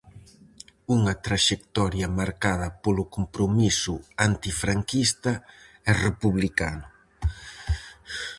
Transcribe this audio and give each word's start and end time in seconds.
Unha 0.95 1.13
traxectoria 1.25 2.07
marcada 2.19 2.67
polo 2.83 3.03
compromiso 3.15 3.95
antifranquista 4.27 5.31
e 5.89 5.91
republicano. 6.05 6.85